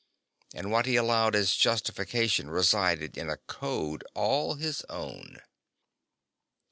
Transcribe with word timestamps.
And 0.55 0.71
what 0.71 0.87
he 0.87 0.95
allowed 0.95 1.35
as 1.35 1.53
justification 1.55 2.49
resided 2.49 3.19
in 3.19 3.29
a 3.29 3.37
code 3.37 4.03
all 4.15 4.55
his 4.55 4.81
own. 4.89 5.43